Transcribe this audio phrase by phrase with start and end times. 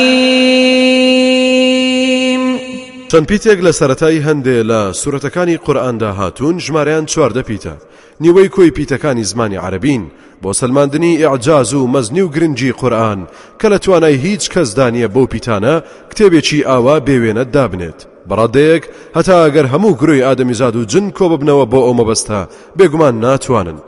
[3.11, 7.75] چەند پیتێک لە سەتایی هەندێ لە سوورەتەکانی قورئاندا هاتوون ژمارەیان چواردە پیتە.
[8.21, 10.11] نیوەی کۆی پیتەکانی زمانی عربین
[10.43, 13.27] بۆ سلماندنی ئیعجاز و مەزنی و گرنگی قورئان
[13.59, 18.18] کە لە توانای هیچ کەسدا نیە بەو پیتانە کتێبێکی ئاوا بێوێنە دابنێت.
[18.29, 18.83] بەڕادەیەک
[19.17, 22.39] هەتا ئەگەر هەموو گروی ئادەمیزاد و جن کۆ ببنەوە بۆ ئەو مەبەستە
[22.77, 23.79] بێگومان ناتوانن.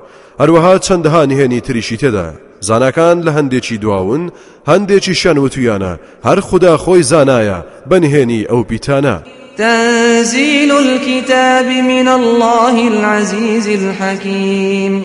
[0.41, 2.27] هەروەها چەندەها نهێنی تریشی تێدا.
[2.67, 4.23] زاناکان لە هەندێکی دواون
[4.70, 5.94] هەندێکی شیان وتویانە
[6.27, 7.59] هەر خودا خۆی زانایە
[7.90, 9.18] بەنهێنی ئەو پیتانە
[9.58, 15.04] تنزيل الكتاب من الله العزيز الحكيم.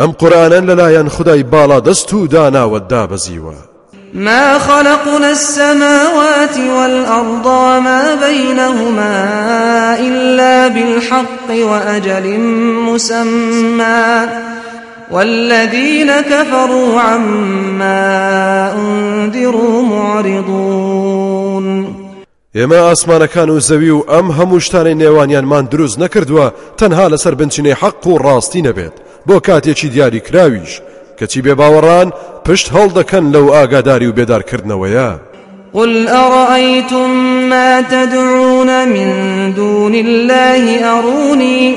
[0.00, 3.69] ئەم قورئانە لەلایەن خدای باڵا دەست و داناوە دابەزیوە.
[4.14, 9.16] ما خلقنا السماوات والأرض وما بينهما
[10.00, 12.38] إلا بالحق وأجل
[12.86, 14.28] مسمى.
[15.10, 21.86] والذين كفروا عما أنذروا معرضون.
[22.54, 28.06] ئێمە ئاسمانەکان و زەوی و ئەم هەموو شتانەی نێوانیانمان دروست نەکردووە تەنها لەسەر بنچینەی حەق
[28.06, 28.92] و ڕاستی نەبێت.
[29.28, 30.80] بۆ کاتێکی دیاری کراویش
[31.20, 32.08] کەچی بێ باوەڕان
[32.44, 35.10] پشت هەڵدەکەن لەو ئاگاداری و بێدارکردنەوەیە.
[35.74, 37.10] قل أرأيتم
[37.52, 39.10] ما تدعون من
[39.52, 41.76] دون الله؟ أروني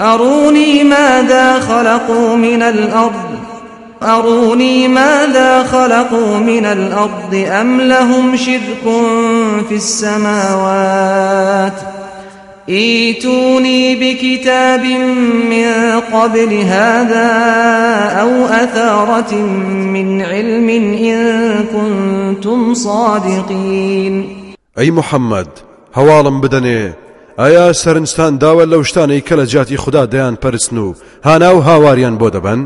[0.00, 3.38] أروني ماذا خلقوا من الأرض؟
[4.02, 8.84] أروني ماذا خلقوا من الأرض أم لهم شرك
[9.68, 11.72] في السماوات؟
[12.68, 14.84] ايتوني بكتاب
[15.50, 17.30] من قبل هذا
[18.20, 19.34] أو أثارة
[19.94, 24.38] من علم إن كنتم صادقين.
[24.78, 25.48] أي محمد
[25.96, 26.80] هەواڵم بدەنێ
[27.38, 30.94] ئایا سەرنجستان داوە لەو شتانەی کە لە جاتی خوددا دەیان پەرستن و
[31.24, 32.60] هانا و هاواریان بۆ دەبەن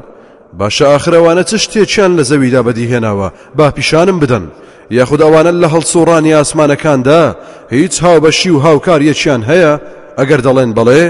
[0.58, 4.44] باشە ئاخرەوانە چ شتێکیان لە زەویدا بەدیهێناوە با پیشانم بدەن
[4.90, 7.22] یاخود ئەوانە لە هەڵسوڕانی ئاسمانەکاندا
[7.70, 9.72] هیچ هاوبەشی و هاوکاریەکیان هەیە
[10.18, 11.02] ئەگەر دەڵێن بڵێ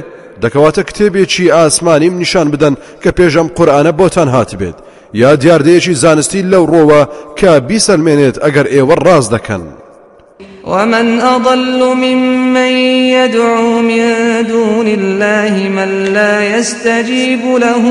[0.43, 3.93] دەکەواتە کتێبێکی ئاسمانیم نیشان بدەن کە پێشەم قورآانە
[4.35, 4.79] هات بێت.
[5.15, 7.01] یا دیاردەیەکی زانستی لەو ڕۆوە
[7.39, 9.63] کە بیسەلمێنێت ئەگەر ئێوە ڕاز دەکەن.
[10.67, 12.73] ومن أضل ممن
[13.17, 14.03] يدعو من
[14.43, 17.85] دون الله من لا يستجيب له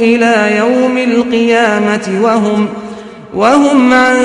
[0.00, 2.68] إلى يوم القيامة وهم
[3.34, 4.16] وهم عن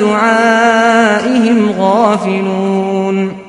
[0.00, 3.45] دعائهم غافلون.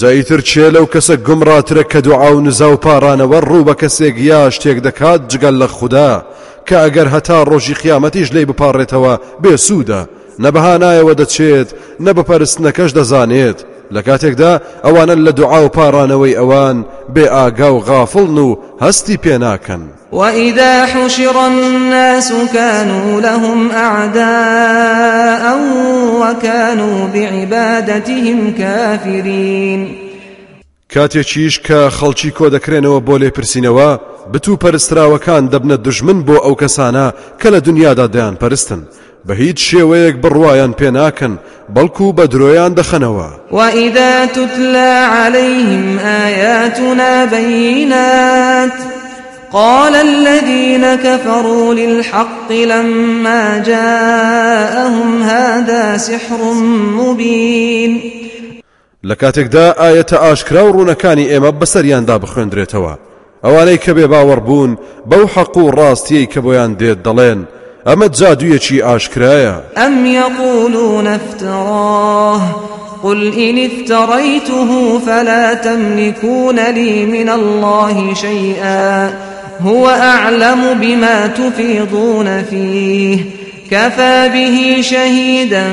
[0.00, 4.50] جایتر چێ لەو کەسە گمڕاترە کە دوعا و نزا و پارانەوە ڕوو بە کەسێک یا
[4.50, 6.12] شتێک دەکات جگەل لە خوددا
[6.66, 10.00] کە ئەگەر هەتا ڕۆژی خیامەتیش لی بپارڕێتەوە بێسوودە
[10.44, 11.68] نەبەهانایەوە دەچێت
[12.04, 13.58] نە بەپەرستنەکەش دەزانێت.
[13.94, 14.52] لە کاتێکدا
[14.84, 16.76] ئەوانە لە دوعا و پارانەوەی ئەوان
[17.14, 19.82] بێ ئاگا و غافڵن و هەستی پێناکەن
[20.12, 25.44] وإذا حشر الناس كانوا لهم أعداء
[26.20, 30.04] وكانوا بعبادتهم كافرين
[30.94, 33.90] کاتێکیش کە خەڵکی کۆ دەکرێنەوە بۆ لێپرسینەوە
[34.32, 37.06] بتوو پەرستراوەکان دەبنە دژمن بۆ ئەو کەسانە
[37.40, 38.80] کە لە دنیادا دەیان پەرستن
[39.28, 41.34] بە هیچ شێوەیەک بڕواان پێناکەن
[41.74, 43.28] بەڵکو بە درۆیان دەخەنەوە.
[43.50, 48.78] وإذا تتلى عليهم آياتنا بينات
[49.52, 56.52] قال الذين كفروا للحق لما جاءهم هذا سحر
[56.98, 58.00] مبين.
[59.04, 62.98] لكاتێکدا ئاەتە ئاشکرا و ڕوونەکانی ئێمە بەسەریاندا بخوێندرێتەوە
[63.44, 64.78] ئەوانەی کە بێ باوەڕ بوون
[65.10, 67.40] بەو حەق و ڕاستیەی کە بۆیان دێت دەڵێن
[67.86, 72.40] ئەمە جادوویەکی ئاشکرایە ئەم يقولون افتراه؟
[73.02, 79.12] قل إن افتريته فلا تملكون لي من الله شيئا.
[79.60, 83.18] هو أعلم بما تفيضون فيه.
[83.70, 85.66] كفى به شهيدا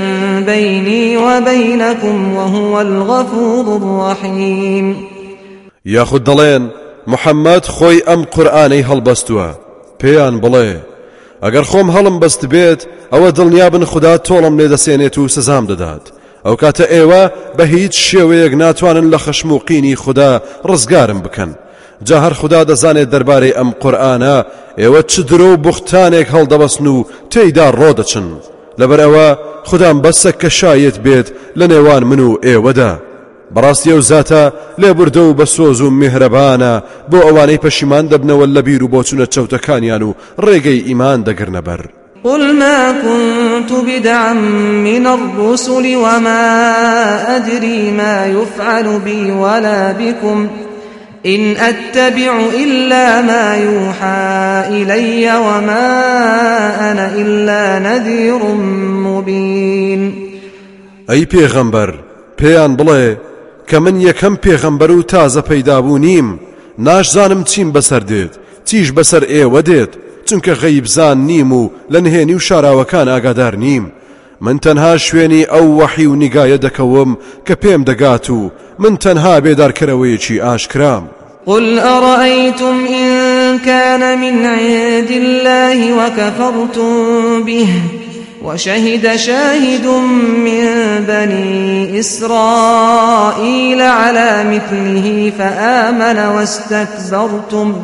[0.45, 4.96] بيني وبينكم وهو الغفور الرحيم.
[5.85, 6.61] ياخد دڵێن
[7.07, 9.47] محەممەد خۆی ئەم قورآانەی هەڵبەستووە
[10.03, 10.91] پێیان بڵێ
[11.43, 12.82] ئەگەر خۆم هەڵم بەست بێت
[13.14, 16.05] ئەوە دڵنیابن خوددا تۆڵم لێ دەسێنێت و سزام دەدات.
[16.46, 17.23] ئەو کاتە ئێوە
[17.58, 20.32] بە هیچ شێوەیەک ناتوانن لە خەشم و قینی خوددا
[20.70, 21.52] ڕزگارم بکەن.
[22.08, 24.38] جا هەر خوددا دەزانێت دەربارەی ئەم قورآانە
[24.82, 28.28] ئێوە چ درۆ و بوختانێک هەڵدەبەستن و تێیدا ڕۆدەچن
[28.79, 29.28] لەبەرەوە
[29.70, 31.28] خوددام بەسە کە شایەت بێت
[31.59, 32.93] لە نێوان من و ئێوەدا.
[33.56, 34.44] بەڕاستی ئەو زاتە
[34.82, 36.74] لێبوردە و بە سۆز و میهرەبانە
[37.12, 40.16] بۆ ئەوانەی پەشیمان دەبنەوە لە بیر و بۆچونە چەوتەکانیان و
[40.46, 41.82] ڕێگەی ئیمان دەگرنە بەر
[42.24, 44.34] قل ما كنت بدعا
[44.84, 46.46] من الرسل وما
[47.36, 50.50] أدري ما يفعل بي ولا بكم
[51.26, 55.90] إن أتبع إلا ما يوحى إلي وما
[56.92, 58.44] أنا إلا نذير
[59.06, 60.14] مبين.
[61.09, 61.94] أي پیغمبر
[62.42, 63.30] پێیان بڵێ
[63.69, 66.40] کە من یەکەم پێغەمبەر و تازە پەیدابوو نیم.
[67.52, 68.34] چیم بەسەر دێت.
[68.66, 69.91] تیش بەسەر ئێوە دێت.
[70.28, 73.91] چونکە غەیبزان نیم و لە نهێنی و شاراوەکان ئاگادار نیم.
[74.41, 77.11] من تەنها شوێنی ئەو وەحی و نیگایە دەکەوم
[77.47, 81.03] کە پێم دەگات و من تەنها بێدارکەرەوەیەکی ئاشکرام.
[81.46, 87.67] قل أرأيتم إن كان من عند الله وكفرتم به؟
[88.43, 89.85] وشهد شاهد
[90.46, 90.66] من
[91.08, 97.82] بني إسرائيل على مثله فآمن واستكبرتم.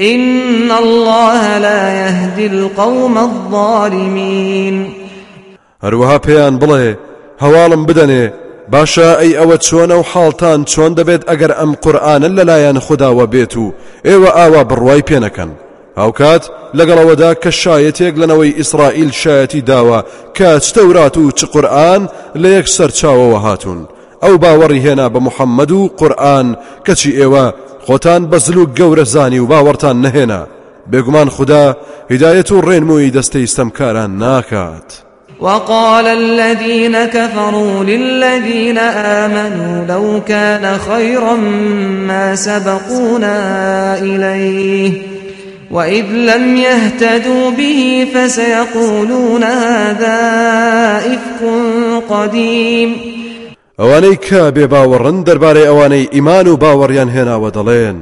[0.00, 4.94] إن الله لا يهدي القوم الظالمين.
[5.84, 6.96] هەروەها پێیان بڵێ
[7.42, 8.24] هەواڵم بدەنێ
[8.72, 13.72] باشە ئەی ئەوە چۆنە و حاڵتان چۆن دەبێت ئەگەر ئەم قورآانە لەلایەن خودداوە بێت و
[14.04, 15.50] ئێوە ئاوا بڕوای پێنەکەن
[15.96, 20.00] هاوکات لەگەڵەوەدا کە شایەتێک لەنەوەی ئیسرائیل شایەتی داوە
[20.36, 22.08] کە چتەورات و چ قورآن
[22.42, 23.88] لە یەک سەرچاوەوە هاتوون.
[24.22, 26.56] ئەو باوەڕی هێنا بە محەممەد و قورآن
[26.86, 27.46] کەچی ئێوە
[27.86, 30.42] خۆتان بە زلوک گەورە زانی و باوەڕتان نەهێنا.
[30.90, 31.76] بێگومان خوددا
[32.10, 34.88] هیدایەت و ڕێنمووی دەستەی ستەمکاران ناکات.
[35.40, 41.34] وقال الذين كفروا للذين آمنوا لو كان خيرا
[42.08, 43.38] ما سبقونا
[43.98, 45.13] إليه.
[45.74, 50.20] وإذ لم يهتدوا به فسيقولون هذا
[50.98, 51.40] إفك
[52.10, 52.96] قديم.
[53.78, 57.96] ئەوانەی کە بێ باوەڕن دەربارەی ئەوانەی ئیمان و باوەڕیان هێناوە دەڵێن.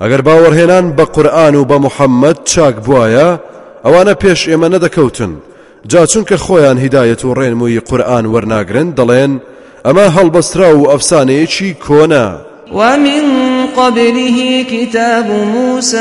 [0.00, 3.38] ئەگەر باوەڕهێنان بە قورآن و بە محەممەد چاک بواە
[3.84, 5.32] ئەوانە پێش ئێمە نەدەکەوتن.
[5.86, 9.32] جا چونکە خۆیان هیدایەت و ڕێنمووی قورآن وەرناگرن دەڵێن
[9.86, 12.26] ئەمە هەڵبەسترا و ئەفسانەیەکی کۆنا
[12.72, 13.26] ومن
[13.76, 15.98] قبله كتاب موسى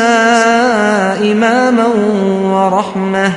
[1.32, 1.88] إماما
[2.54, 3.32] ورحمة.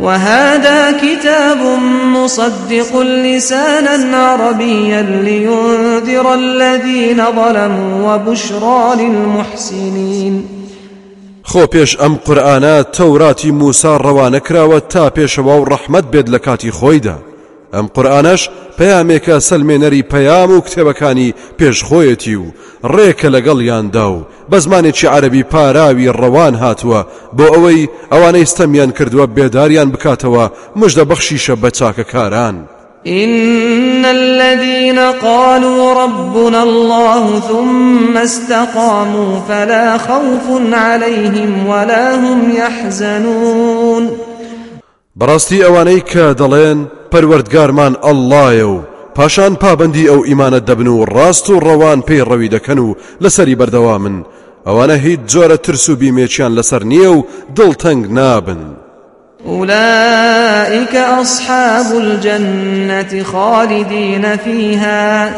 [0.00, 1.58] وهذا كتاب
[2.04, 10.44] مصدق لسانا عربيا لينذر الذين ظلموا وبشرى للمحسنين.
[11.44, 13.98] خۆ پێش ئەم قورآانە تەوراتی موسا
[14.38, 16.38] کراوە تا پێشەوە و ڕەحمت بێت لە
[17.74, 18.42] ئەم قورآانەش
[18.78, 22.52] پەیامێکە سلمێنەری پەیام و کتێبەکانی پێشخۆیەتی و
[22.94, 27.00] ڕێکە لەگەڵ یاندا و بە زمانێکی عربی پاراوی ڕەوان هاتووە
[27.36, 30.44] بۆ ئەوەی ئەوانەی ستەمیان کردووە بێداریان بکاتەوە
[30.80, 32.56] مژدە بەخشیشە بە چاکەکاران.
[33.06, 44.10] إن الذين قالوا ربنا الله ثم استقاموا فلا خوف عليهم ولا هم يحزنون
[45.20, 46.78] بەڕاستی ئەوانەی کە دەڵێن
[47.12, 48.76] پەروەردگارمان ئەللایە و
[49.16, 53.96] پاشان پابندی ئەو ئیمانەت دەبن و ڕاست و ڕەوان پێی ڕەوی دەکەن و لەسەری بەردەوا
[54.04, 54.16] من
[54.66, 57.24] ئەوانە هیچ جۆرە ترس و بیمێکیان لەسەر نییە و
[57.56, 58.62] دڵتەنگ نابن.
[59.46, 65.30] أولئك أصحاب الجنة خالدين فيها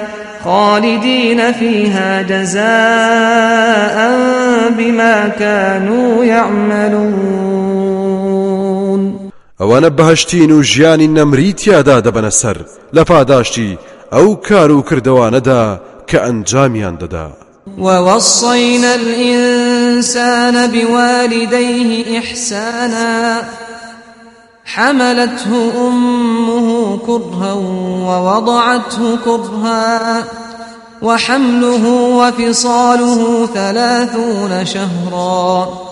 [0.45, 3.97] خالدين فيها جزاء
[4.79, 7.72] بما كانوا يعملون
[9.63, 12.59] ئەوانە بەهشتین و ژیانی نەمری تیادا دەبەنە سەر
[12.97, 13.79] لە پاداشتی
[14.13, 15.65] ئەو کار و کردوانەدا
[16.09, 16.99] کە ئەنجامیان
[17.79, 23.43] ووصينا الإنسان بوالديه إحسانا
[24.65, 27.53] حملته أمه كرها
[28.09, 30.25] ووضعته كرها
[31.03, 31.85] وحمله
[32.19, 35.92] وفصاله ثلاثون شهرا.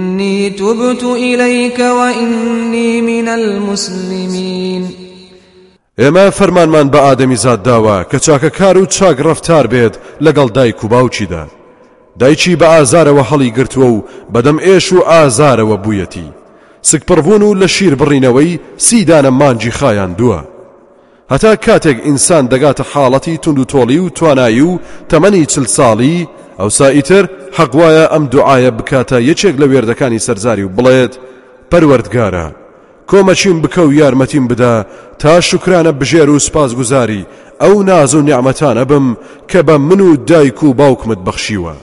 [0.21, 4.89] إني تبت إليك وإني من المسلمين.
[5.99, 10.87] ئێمە فەرمانمان بە ئادەمی زاد داوە کە چاکەکار و چاک ڕفتار بێت لەگەڵ دایک و
[10.87, 11.47] باوچیدا.
[12.19, 16.29] دایکی بە ئازارەوە هەڵی گرتووە و بەدەم ئێش و ئازارەوە بوویەتی.
[16.89, 20.41] سکپڕبوون و لە شیر بڕینەوەی سی دانە مانگی خایان دووە.
[21.31, 26.27] هەتا کاتێک ئینسان دەگاتە حاڵەتی توند و تۆڵی و توانایی و تەمەنی چل ساڵی
[26.59, 27.23] ئەوسا ئیتر
[27.57, 31.13] حەقوایە ئەم دوعاە بکاتە یەکێک لە وێردەکانی سەرزاری و بڵێت
[31.71, 32.47] پەروەردگارە
[33.11, 34.85] کۆمەکیم بکە و یارمەتیم بدا
[35.19, 37.25] تا شکرانە بژێر و سپاس گوزاری
[37.61, 39.17] ئەو ناز و نیعمەتانە بم
[39.51, 41.75] کە بە من و دایک و باوکمت بەخشیوە.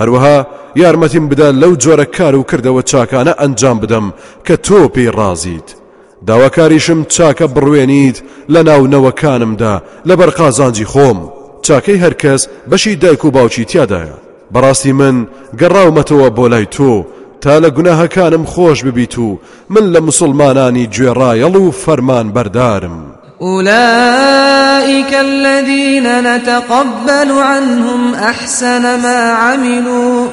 [0.00, 0.38] هەروەها
[0.82, 4.06] یارمەتیم بدە لەو جۆرە کار و کردەوە چاکانە ئەنجام بدەم
[4.46, 5.68] کە تۆ پێی ڕازیت.
[6.26, 8.18] داواکاریشم چاکە بڕوێنیت
[8.52, 9.74] لە ناونەوەکانمدا
[10.08, 11.18] لەبەر قازانجی خۆم.
[11.66, 14.16] چاکەی هەرکەس بەشی دایک و باوکی تیادایە.
[14.54, 15.26] بەڕاستی من
[15.60, 17.04] گەڕاومەتەوە بۆ لای تۆ
[17.40, 19.38] تا لە گوناهەکانم خۆش ببیت و
[19.70, 22.96] من لە مسلمانانی گوێڕایەڵ و فەرمان بەردارم
[23.40, 30.26] أولئك الذين نتقبل عنهم أحسن ما عملوا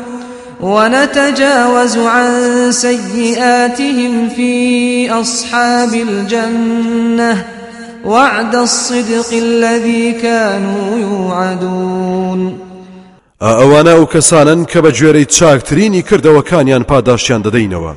[0.61, 7.45] ونتجاوز عن سيئاتهم في أصحاب الجنة.
[8.05, 12.59] وعد الصدق الذي كانوا يوعدون.
[13.41, 17.93] ئەوانە ئەو کەسانن کە بە گوێرەی چاکترینی کردەوەکانیان پاداشیان دەدەینەوە.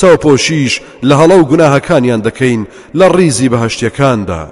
[0.00, 2.66] چاوپۆشیش لە هەڵە و گوناهەکانیان دەکەین
[2.98, 4.42] لە ڕیزی بەهشتەکاندا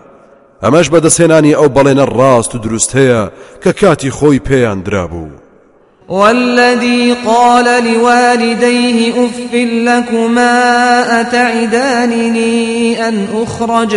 [0.63, 3.23] ئەمەش بەدەسێنانی ئەو بەڵێنە ڕاست و دروست هەیە
[3.63, 5.31] کە کاتی خۆی پێیان درابوو.
[6.09, 9.55] والذي قال لوالديه أف
[9.89, 10.57] لكما
[11.21, 13.97] أتعدانني أن أخرج؟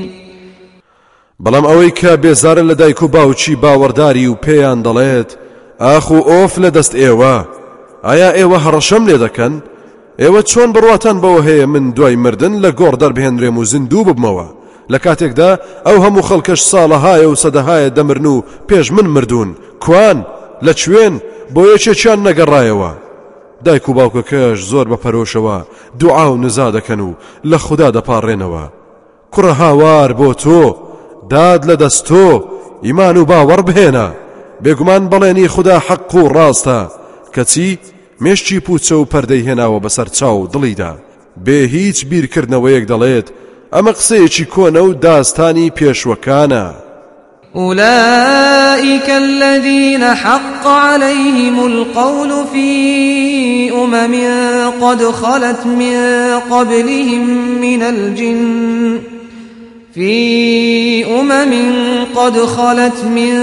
[1.43, 5.29] بەڵام ئەوەی کە بێزارن لە دایک و باوچی باوەڕداری و پێیان دەڵێت
[5.83, 7.35] ئاخ و ئۆف لە دەست ئێوە.
[8.07, 9.53] ئایا ئێوە هەڕەشەم لێ دەکەن؟
[10.21, 14.47] ئێوە چۆن بڕواتان بەوە هەیە من دوای مردن لە گۆڕ دەربهێنرێم و زیندوو ببمەوە.
[14.91, 15.51] لە کاتێکدا
[15.85, 19.49] ئەو هەموو خەڵکەش ساڵەهایە و سەدەهایە دەمرن و پێش من مردوون.
[19.83, 20.17] کوان
[20.65, 21.15] لە کوێن؟
[21.53, 22.91] بۆ یەکێکیان نەگەڕایەوە.
[23.65, 25.57] دایک و باوکەکەش زۆر بە پەرۆشەوە
[25.99, 27.15] دوعا و نزا دەکەن و
[27.49, 28.65] لە خوددا دەپارڕێنەوە.
[29.33, 30.90] کوڕە هاوار بۆ تۆ!
[31.31, 32.27] داد لە دەستۆ
[32.85, 34.07] ئیمان و باوەڕ بهێنە
[34.63, 36.79] بێگومان بەڵێنی خدا حەق و ڕاستە.
[37.35, 37.69] کەچی
[38.23, 40.91] مێشتی پوچە و پەردەی هێناوە بەسەر چاو دڵیدا.
[41.45, 43.27] بێ هیچ بیرکردنەوەیەک دەڵێت.
[43.73, 46.65] ئەمە قسەیەکی کۆنە و داستانی پێشوەکانە.
[47.55, 54.13] أولئك الذين حق عليهم القول في أمم
[54.81, 55.97] قد خلت من
[56.51, 57.23] قبلهم
[57.61, 59.20] من الجن.
[59.93, 61.53] في أمم
[62.15, 63.33] قد خلت من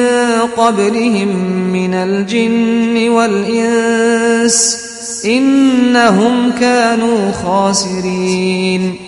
[0.56, 1.28] قبلهم
[1.72, 4.88] من الجن والإنس
[5.24, 8.98] إنهم كانوا خاسرين.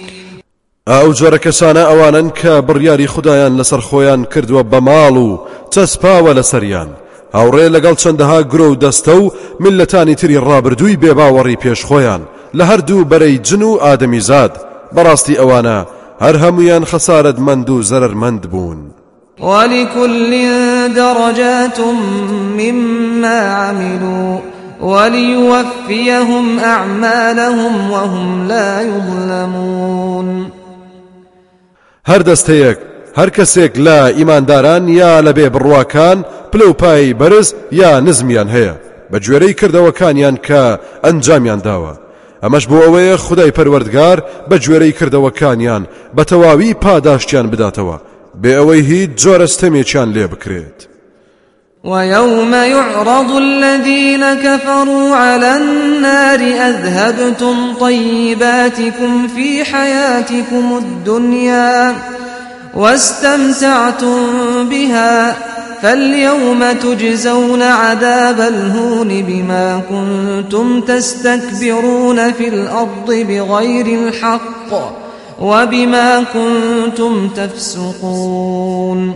[0.90, 5.38] ئەو جۆرە کەسانە ئەوانن کە بڕیاری خدایان لەسەر خۆیان کردووە بە ماڵ و
[5.74, 6.88] چەسپاوە لەسەریان
[7.34, 12.22] هاوڕێ لەگەڵ چەندەها گرۆ و دەستە و ملەتانی تری ڕابردووی بێباوەڕی پێش خۆیان
[12.54, 13.78] لە هەردوو بەرەی جن و
[14.20, 14.70] زاد.
[14.94, 18.90] بەڕاستی ئەوانە هەر هەمویان خەسارت مند و زەرمەند بوون
[19.40, 20.32] ولكل
[20.94, 21.80] درجات
[22.58, 24.38] مما عملوا
[24.80, 30.46] وليوفيهم أعمالهم وهم لا يظلمون.
[32.08, 32.78] هەر دەستەیەک
[33.16, 36.18] هەر کەسێک لە ئیمانداران یا لە بێ بڕواکان
[36.52, 38.74] پلەپایی بەرز یا نزمیان هەیە.
[39.12, 42.09] بە گوێرەی کردەوەکانیان کە ئەنجامیان داوە.
[42.42, 44.18] ئەمەش بۆ ئەوەیە خدای پەروەردگار
[44.48, 45.82] بە گوێرەی کردەوەکانیان
[46.16, 47.96] بە تەواوی پاداشتیان بداتەوە.
[48.42, 50.78] بێ ئەوەی هیچ جۆرەستەمێکیان لێ بکرێت.
[51.84, 61.94] ويوم يعرض الذين كفروا على النار أذهبتم طيباتكم في حياتكم الدنيا
[62.74, 64.18] واستمتعتم
[64.70, 65.36] بها
[65.82, 74.72] فاليوم تجزون عذاب الهون بما كنتم تستكبرون في الأرض بغير الحق
[75.40, 79.14] وبما كنتم تفسقون.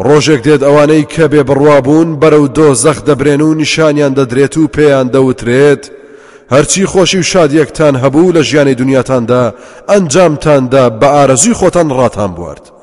[0.00, 5.08] ڕۆژێک دێت ئەوانەی کە بێ بڕوابوون بەرەو دۆ زەخ دەبرێن و نیشانیان دەدرێت و پێیان
[5.14, 5.90] دەوترێت.
[6.52, 9.54] هەرچی خۆشی و شادیەکتان هەبوو لە ژیانی دنیاتاندا
[9.88, 11.08] ئەنجامتاندا بە
[11.60, 12.75] خۆتان ڕاتان بوارد.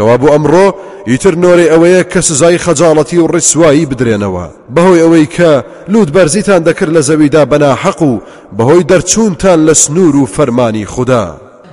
[0.00, 0.66] کەوا بۆ ئەمڕۆ
[1.10, 5.52] ئیتر نۆرێ ئەوەیە کە سزای خەجاڵەتی و ڕیسوایی بدرێنەوە بەهۆی ئەوەی کە
[5.92, 8.20] لوت بەرزیتان دەکرد لە زەویدا بەنا حەق و
[8.58, 9.74] بەهۆی دەرچوونتان لە.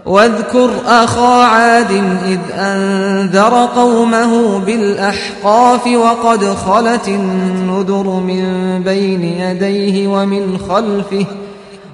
[0.07, 1.91] واذكر أخا عاد
[2.25, 8.43] إذ أنذر قومه بالأحقاف وقد خلت النذر من
[8.83, 11.25] بين يديه ومن خلفه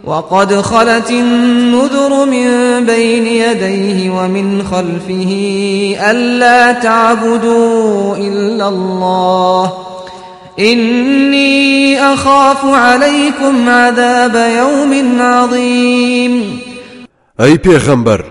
[0.04, 2.48] وقد خلت النذر من
[2.86, 5.32] بين يديه ومن خلفه
[6.12, 9.74] ألا تعبدوا إلا الله.
[10.60, 16.60] إني أخاف عليكم عذاب يوم عظيم.
[17.40, 18.24] أي پیغمبر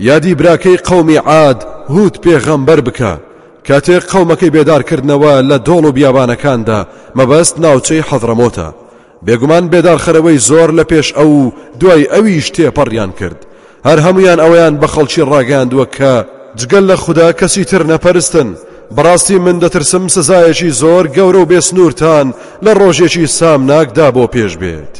[0.00, 3.30] یادی براکەی قومی عاد هوت پێغەمبەر بکە.
[3.68, 6.86] کاتێک قەومەکەی بێدارکردنەوە لە دۆڵ و بیابانەکاندا
[7.18, 8.79] مەبەست ناوچەی حەضرەمۆتە
[9.26, 11.32] بێگومان بێدارخەرەوەی زۆر لە پێش ئەو
[11.80, 13.40] دوای ئەویش تێپەڕیان کرد.
[13.88, 16.14] هەر هەمویان ئەویان بە خەڵکی ڕاگەاندووە کە
[16.58, 18.48] جگەل لە خوددا کەسی تر نەپەرستن.
[18.96, 22.26] بەڕاستی من دەترسم سزایەکی زۆر گەورە و بێسنوورتان
[22.64, 24.94] لە ڕۆژێکی سامناکدا بۆ پێش بێت.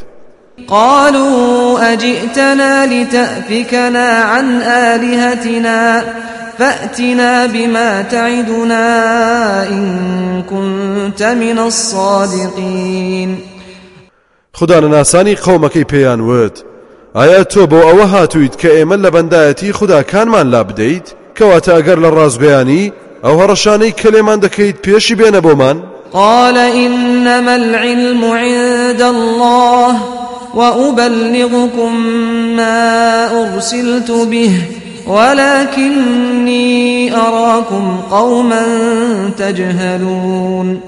[0.69, 6.05] قالوا أجئتنا لتأفكنا عن آلهتنا
[6.59, 8.89] فأتنا بما تعدنا
[9.69, 13.50] إن كنت من الصادقين.
[14.61, 16.57] خدا ناسانی قومەکەی پێیان وت.
[17.15, 22.11] ئایا تۆ بۆ ئەوە هاتوویت کە ئێمە لە بەندایەتی خودداکانمان لا بدەیت؟ کەواتە ئەگەر لە
[22.17, 22.93] ڕازگویانی
[23.25, 25.77] ئەو هەڕەشانەی کە لێمان دەکەیت پێشی بێنە بۆمان؟
[26.13, 29.95] قال إنما العلم عند الله
[30.55, 31.93] وأبلغكم
[32.57, 34.53] ما أرسلت به
[35.07, 36.69] ولكني
[37.15, 38.65] أراكم قوما
[39.39, 40.83] تجهلون.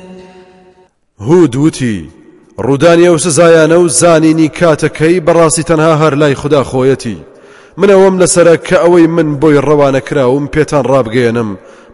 [1.21, 2.22] هود وتی
[2.59, 7.17] ڕوودانی ئەو سزایانە و زانینی کاتەکەی بەڕاستی تەنها هەر لای خوددا خۆیەتی
[7.79, 11.51] منەوەم لەسرە کە ئەوەی من بۆی ڕەوانە کراوم پێتان ڕابگەێنم.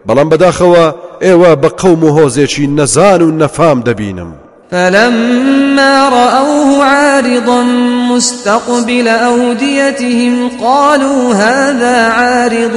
[0.07, 0.85] بەڵام بەداخەوە
[1.25, 4.31] ئێوە بە قەوم و هۆزێکی نەزان و نەفام دەبینم.
[4.71, 7.63] فلما رأوه عارضا
[8.11, 12.75] مستقبل أوديتهم قالوا هذا عارض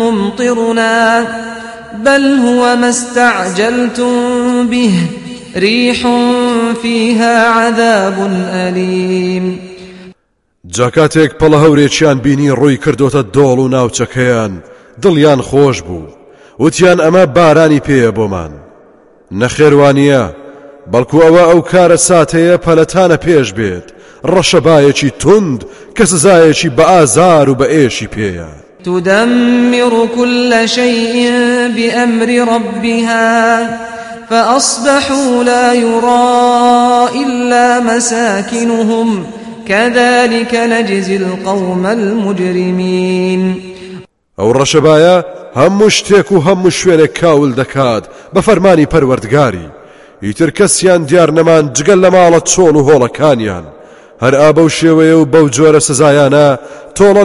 [0.00, 1.24] ممطرنا
[2.04, 4.12] بل هو ما استعجلتم
[4.70, 4.92] به.
[5.56, 6.06] ريح
[6.82, 9.58] فيها عذاب أليم.
[10.64, 14.52] جاکاتێک پەڵە هەورێکیان بینی ڕووی کردوتە دۆڵ و ناوچەکەیان
[15.02, 16.08] دڵیان خۆش بوو
[16.58, 18.52] وتیان ئەمە بارانی پێیە بۆمان.
[19.40, 20.24] نەخێوانیە
[20.92, 23.86] بەڵکو ئەوە ئەو کارە ساتەیە پەلەتانە پێش بێت
[24.32, 25.60] ڕەشەبایەکی تند
[25.96, 28.50] کە سزایەکی بە ئازار و بە ئێشی پێیە.
[28.84, 31.30] تدمر كل شيء
[31.76, 33.89] بأمر ربها.
[34.30, 39.26] فأصبحوا لا يرى إلا مساكنهم.
[39.68, 43.62] كذلك نجزي القوم المجرمين.
[44.38, 45.24] ئەو ڕەشەبایە
[45.56, 49.70] هەموو شتێک و هەموو شوێنێک کاول دەکات بە فەرمانی پەروەردگاری
[50.22, 53.64] ئیتر کەسیان دیار نەمان جگەل لە ماڵە چۆن و هۆڵەکانیان
[54.22, 56.58] هەر ئابە و شێوەیە و بەو جۆرە سزایانە
[56.96, 57.24] تۆڵە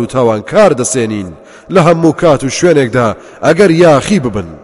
[0.00, 1.28] و تاوان کار دەسێنین
[1.74, 3.08] لە هەموو کات و شوێنێکدا
[3.44, 3.70] ئەگەر
[4.24, 4.63] ببن.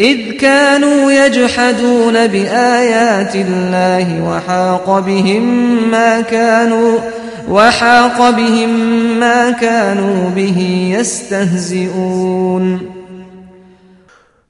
[0.00, 5.44] إذ كانوا يجحدون بآيات الله وحاق بهم
[5.90, 6.98] ما كانوا
[7.48, 8.70] وحاق بهم
[9.20, 12.80] ما كانوا به يستهزئون.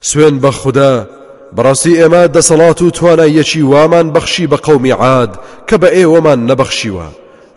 [0.01, 1.07] سوێند بەخودا
[1.57, 7.07] بەڕاستی ئێمە دەسەڵات و توانایەکی وامان بەخشی بە قەومی عاد کە بە ئێوەمان نەبەخشیوە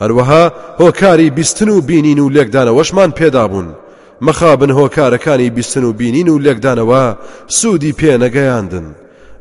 [0.03, 3.75] هەروەها هۆکاری بیستن و بینین و لێکدانەوەشمان پێدا بوون
[4.27, 7.05] مەخابن هۆکارەکانی بیستن و بینین و لێکدانەوە
[7.49, 8.87] سوودی پێ نەگەیاندن.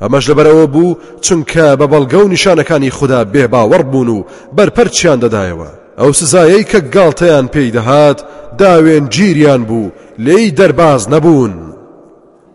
[0.02, 4.26] ئەمەش لەبەرەوە بوو چونکە بە بەڵگە و نیشانەکانی خودا بێ باوەڕ بوون و
[4.58, 5.70] بەرپەرچیان دەدایەوە.
[6.00, 8.20] ئەو سزایەی کە گاڵتەیان پێی دەهات
[8.60, 9.92] داوێن گیریان بوو
[10.26, 11.54] لێی دەرباز نەبوون.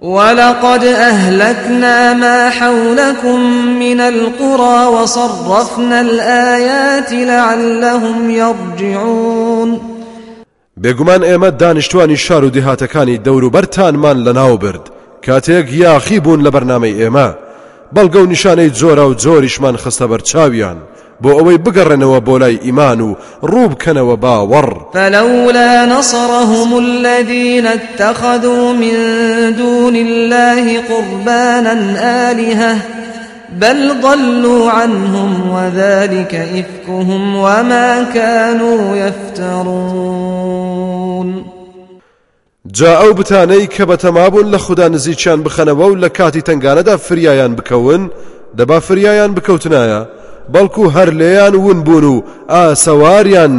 [0.02, 3.40] ولقد أهلكنا ما حولكم
[3.78, 9.95] من القرى وصرفنا الآيات لعلهم يرجعون.
[10.82, 14.84] بێگومان ئێمە دانیشتوانی شار و دهاتەکانی دەوروبەرتانمان لە ناو برد.
[15.26, 17.28] کاتێک یاخی بوون لە بەرنمەی ئێمە.
[17.94, 20.78] بەڵگە و نیشانەی جۆرە و جۆریشمان خستە بەرچاویان
[21.22, 23.16] بۆ ئەوەی بگەڕێنەوە بۆ لای ئیمان و
[23.50, 24.70] ڕووبکەنەوە باوەڕ.
[24.94, 28.94] فلولا نصرهم الذين اتخذوا من
[29.56, 31.74] دون الله قربانا
[32.30, 32.76] آلهة
[33.52, 40.56] بل ضلوا عنهم وذلك إفكهم وما كانوا يفترون.
[42.72, 48.10] جا ئەو بتانەی کە بەتەمابوون لە خوددا نزییان بخەنەوە و لە کاتی تنگانەدا فریایان بکەون
[48.58, 50.06] دەبا فریایان بکەوتنایە
[50.52, 53.52] بەڵکو هەر لێیان ون بوون و ئاسەواریان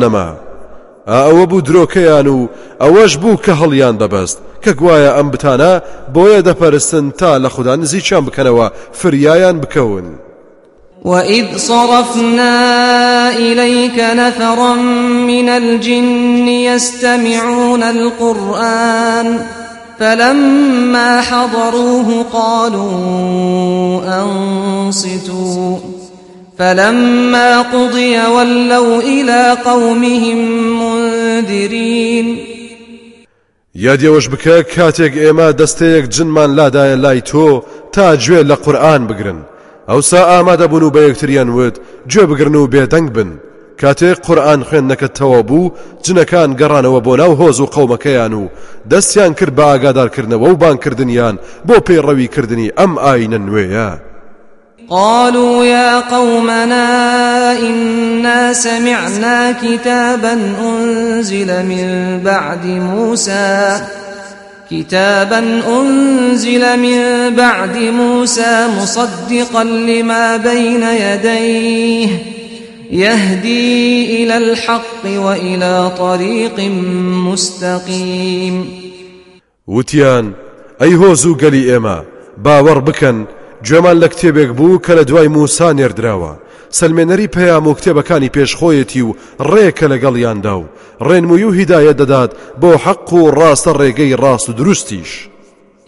[1.07, 2.47] ئەوە بوو درۆکەیان و
[2.81, 5.73] ئەوەش بوو کە هەڵیان دەبەست کە گوایە ئەم بتانە
[6.15, 8.67] بۆیە دەپەرستن تا لە خوددا نزییان بکەنەوە
[8.99, 10.07] فریایان بکەون.
[11.05, 12.55] وإذ صرفنا
[13.29, 14.73] إليك نفرا
[15.31, 19.39] من الجن يستمعون القرآن
[19.99, 22.91] فلما حضروه قالوا
[24.21, 25.46] أنصتوا
[26.59, 30.39] فلما قضي ولوا إلى قومهم
[30.79, 32.37] منذرين
[33.85, 39.39] یادیەوەش بکە کاتێک ئێمە دەستەیەک جنمان لادایە لای تۆ تا گوێ لە قورآن بگرن.
[39.89, 41.75] ئەوسا ئامادەبوون و بە یەکتریان وت
[42.11, 43.29] گوێ بگرن و بێدەنگ بن.
[43.81, 45.71] کاتێک قورآن خوێندنەکەتەوە بوو
[46.05, 48.49] جنەکان گەڕانەوە بۆ ناو هۆز و قەومەکەیان و
[48.91, 51.35] دەستیان کرد بە ئاگادارکردنەوە و بانکردنیان
[51.67, 54.06] بۆ پێڕەویکردنی ئەم ئاینە نوێیە.
[54.89, 63.81] قالوا يا قومنا إنا سمعنا كتابا أنزل من بعد موسى.
[64.71, 72.09] كتابا أنزل من بعد موسى مصدقا لما بين يديه.
[72.91, 76.59] يهدي إلى الحق وإلى طريق
[77.31, 78.65] مستقيم.
[79.67, 80.31] وتیان
[80.81, 82.03] ئەی هۆزی ئێمە
[82.37, 83.25] باوەڕ بکەن
[83.65, 86.33] گوێمان لە کتێبێک بوو کە لە دوای موسا نێردراوە.
[86.71, 90.65] سلمێنەری پەیام و کتێبەکانی پێشخۆیەتی و ڕێکە لەگەڵیاندا و
[91.01, 95.29] ڕێنموویی و هیدایەت دەدات بۆ حەق و ڕاستە ڕێگەی ڕاست و دروستیش.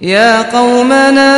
[0.01, 1.31] يا قومنا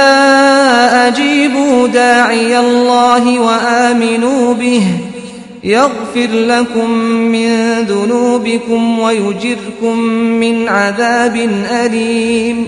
[1.08, 4.84] أجيبوا داعي الله وآمنوا به.
[5.64, 6.90] يغفر لكم
[7.34, 10.00] من ذنوبكم ويجركم
[10.40, 11.36] من عذاب
[11.72, 12.68] أليم.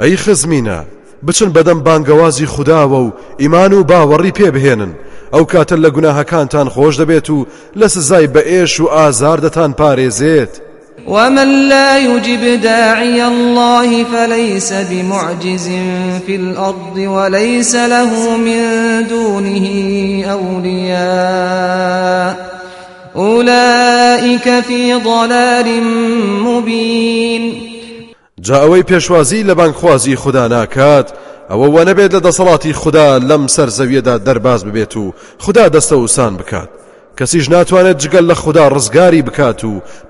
[0.00, 0.84] أي خزمينا
[1.26, 4.92] بچن بەدەم بانگەوازی خودداوە و ئیمان و باوەڕی پێبهێنن
[5.34, 7.46] ئەو کاتە لە گوناهەکانتان خۆش دەبێت و
[7.80, 10.52] لە سزای بە ئێش و ئازار دەتان پارێزێت.
[11.08, 15.68] ومن لا يجب داعي الله فليس بمعجز
[16.26, 18.62] في الأرض وليس له من
[19.08, 19.66] دونه
[20.32, 21.74] أولياء
[23.16, 25.82] أولئك في ضلال
[26.44, 27.73] مبين
[28.46, 31.08] جا ئەوەی پێشوازی لە بانکخوازی خوددا ناکات
[31.50, 35.68] ئەوە وە نەبێت لە دەسەڵاتی خوددا لەم سەر زەویەدا دەرباز ببێت و خوددا
[36.38, 36.68] بکات.
[37.18, 39.22] کەسیش ناتوانێت جگەل لە خوددا ڕزگاری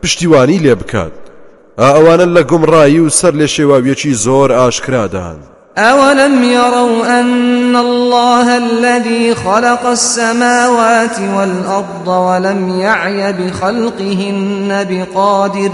[0.03, 1.13] پشتیوانی لێ بکات.
[1.79, 5.39] ئەوانە لە گومڕایی و سەر لێ شێواویەکی زۆر ئاشکرادان.
[5.79, 15.71] أولم يروا أن الله الذي خلق السماوات والأرض ولم يعي بخلقهن بقادر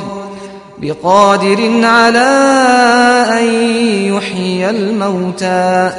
[0.83, 2.31] بقادر على
[3.40, 3.47] أن
[4.14, 5.93] يحيي الموتى.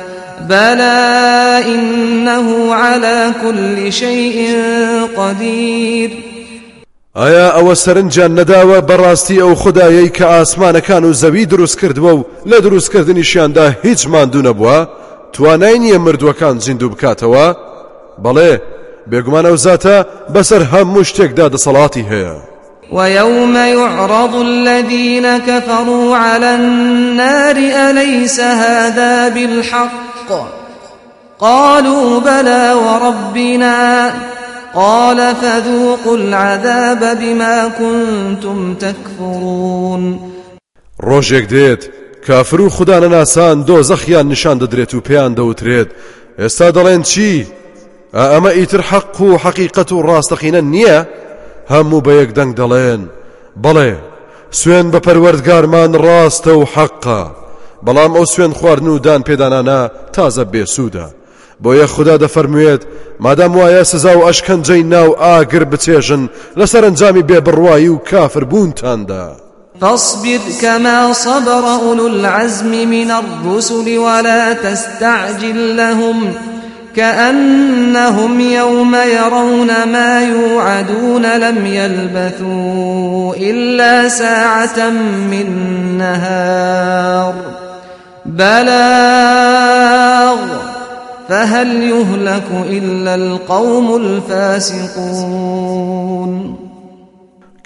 [0.49, 4.57] بلى إنه على كل شيء
[5.17, 6.11] قدير.
[7.15, 12.61] ئایا ئەوە سەرنجیان نەداوە بەڕاستی ئەو خدایەی کە ئاسمانەکان و زەوی دروست کردووە و لە
[12.61, 14.87] دروستکردنیشیاندا هیچ ماندوو نەبووە؟
[15.33, 17.55] توانای نییە مردووەکان زیندوو بکاتەوە؟
[18.23, 18.51] بەڵێ
[19.11, 22.50] بێگومان ئەو زاتە بەسەر هەموو شتێکدا دەسەڵاتی هەیە.
[22.91, 30.51] ويوم يعرض الذين كفروا على النار أليس هذا بالحق
[31.39, 34.13] قالوا بلى وربنا
[34.75, 40.31] قال فذوقوا العذاب بما كنتم تكفرون
[41.03, 41.83] ڕۆژێک دێت
[42.27, 42.69] کافر و
[43.09, 45.89] ناسان دۆ زەخیان نیشان دەدرێت و پێیان دەوترێت
[46.39, 47.45] ئێستا دەڵێن چی؟
[48.13, 49.05] ئەمە ئیتر حەق
[50.07, 50.99] ڕاستەقینە نییە؟
[51.71, 53.01] هەموو بە یەک دەنگ دەڵێن.
[53.63, 53.93] بەڵێ
[54.59, 57.23] سوێن بە پەروەردگارمان ڕاستە و حەقا.
[57.85, 59.81] بەڵام ئەو سوێن خواردن و دان پێدانانە
[60.15, 61.07] تازە بێسوودە.
[61.63, 62.81] بۆیە خوددا دەفەرموێت
[63.19, 66.23] مادام وایە سزا و ئەشکەنجەی ناو ئاگر بچێژن
[66.59, 69.25] لەسەر ئەنجامی بێبڕوایی و کافر بوونتاندا.
[69.81, 76.35] فاصبر كما صبر أولو العزم من الرسل ولا تستعجل لهم.
[76.95, 84.89] كأنهم يوم يرون ما يوعدون لم يلبثوا إلا ساعة
[85.31, 85.47] من
[85.97, 87.33] نهار.
[88.25, 89.81] بلاغ.
[91.31, 95.51] فهل يهلك إلا القوم الفاسقون؟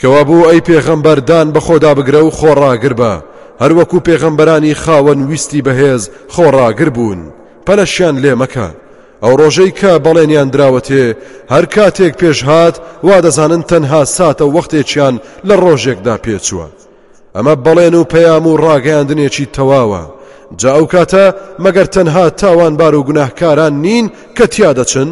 [0.01, 3.13] کەوابوو ئەی پێغەمبەردان بە خۆدا بگرە و خۆڕاگر بە
[3.61, 6.03] هەروەکو پێغەمبەرانی خاوەن ویستی بەهێز
[6.35, 7.21] خۆڕاگر بوون
[7.65, 8.84] پەلەشیان لێ مەکە.
[9.23, 11.06] ئەو ڕۆژەی کە بەڵێنیان دراوەتێ
[11.54, 12.75] هەر کاتێک پێش هات
[13.08, 15.15] وا دەزانن تەنها ساتە وەختێکیان
[15.47, 16.67] لە ڕۆژێکدا پێچووە
[17.36, 20.04] ئەمە بەڵێن و پەیام و ڕاگەیاندنێکی تەواوە
[20.60, 21.25] جا ئەو کاتە
[21.63, 24.06] مەگەر تەنها تاوانبار و گوناهکاران نین
[24.38, 25.10] کە تیا دەچن؟